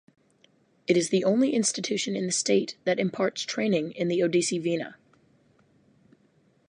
[0.87, 4.95] It is the only institution in the state that imparts training in Odissi Veena.